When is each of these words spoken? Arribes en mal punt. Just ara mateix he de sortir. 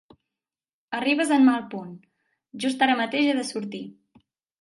Arribes 0.99 1.33
en 1.35 1.43
mal 1.49 1.61
punt. 1.73 1.91
Just 2.63 2.81
ara 2.87 2.95
mateix 3.03 3.29
he 3.33 3.37
de 3.41 3.45
sortir. 3.51 3.83